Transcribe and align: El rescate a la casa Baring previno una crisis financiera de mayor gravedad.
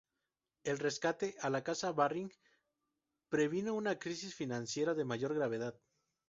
El 0.71 0.79
rescate 0.83 1.27
a 1.49 1.51
la 1.55 1.61
casa 1.67 1.91
Baring 1.99 2.31
previno 3.37 3.75
una 3.83 3.95
crisis 3.99 4.33
financiera 4.41 4.95
de 4.95 5.05
mayor 5.05 5.35
gravedad. 5.35 5.79